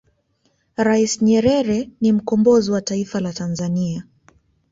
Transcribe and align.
rais 0.77 1.21
nyerere 1.21 1.89
ni 2.01 2.11
mkombozi 2.13 2.71
wa 2.71 2.81
taifa 2.81 3.19
la 3.19 3.33
tanzania 3.33 4.03